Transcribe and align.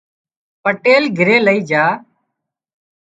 پٽيل 0.63 1.03
گھري 1.17 1.37
لئي 1.45 1.59
جھا 1.69 1.85